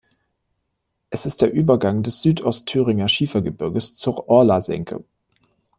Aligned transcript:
Es 1.11 1.27
ist 1.27 1.43
der 1.43 1.53
Übergang 1.53 2.01
des 2.01 2.23
Südostthüringer 2.23 3.07
Schiefergebirges 3.07 3.97
zur 3.97 4.27
Orlasenke. 4.29 5.03